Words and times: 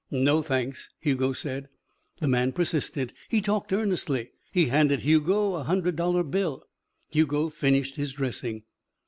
"No, 0.09 0.41
thanks," 0.41 0.89
Hugo 0.99 1.31
said. 1.31 1.69
The 2.21 2.27
man 2.27 2.53
persisted. 2.53 3.13
He 3.29 3.39
talked 3.39 3.71
earnestly. 3.71 4.31
He 4.51 4.65
handed 4.65 5.01
Hugo 5.01 5.53
a 5.53 5.61
hundred 5.63 5.95
dollar 5.95 6.23
bill. 6.23 6.63
Hugo 7.11 7.49
finished 7.49 7.97
his 7.97 8.11
dressing. 8.13 8.63